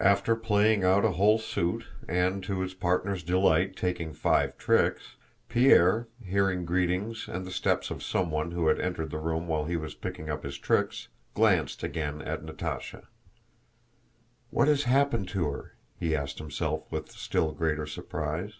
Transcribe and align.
After 0.00 0.36
playing 0.36 0.84
out 0.84 1.04
a 1.04 1.10
whole 1.10 1.38
suit 1.38 1.84
and 2.08 2.42
to 2.44 2.60
his 2.60 2.72
partner's 2.72 3.22
delight 3.22 3.76
taking 3.76 4.14
five 4.14 4.56
tricks, 4.56 5.16
Pierre, 5.50 6.08
hearing 6.24 6.64
greetings 6.64 7.28
and 7.28 7.46
the 7.46 7.50
steps 7.50 7.90
of 7.90 8.02
someone 8.02 8.52
who 8.52 8.68
had 8.68 8.80
entered 8.80 9.10
the 9.10 9.18
room 9.18 9.48
while 9.48 9.66
he 9.66 9.76
was 9.76 9.92
picking 9.94 10.30
up 10.30 10.44
his 10.44 10.56
tricks, 10.56 11.08
glanced 11.34 11.82
again 11.82 12.22
at 12.22 12.42
Natásha. 12.42 13.04
"What 14.48 14.66
has 14.66 14.84
happened 14.84 15.28
to 15.28 15.50
her?" 15.50 15.74
he 15.94 16.16
asked 16.16 16.38
himself 16.38 16.90
with 16.90 17.10
still 17.12 17.52
greater 17.52 17.84
surprise. 17.86 18.54